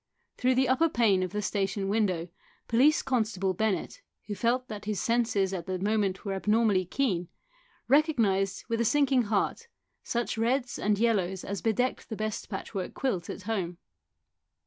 [0.35, 2.29] Through the upper pane of the station window
[2.67, 7.27] Police constable Bennett, who felt that his senses at the moment were abnormally keen,
[7.87, 9.67] recognised with a sinking heart
[10.01, 13.77] such reds and yellows as bedecked the best patchwork quilt at home.